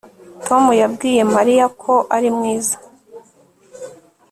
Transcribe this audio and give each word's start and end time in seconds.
Tom 0.45 0.63
yabwiye 0.81 1.21
Mariya 1.35 1.65
ko 1.81 1.93
ari 2.15 2.29
mwiza 2.37 2.75